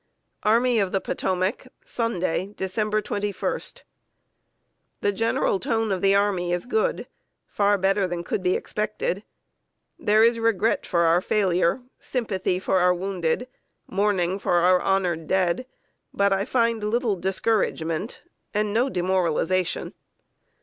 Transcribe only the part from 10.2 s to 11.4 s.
is regret for our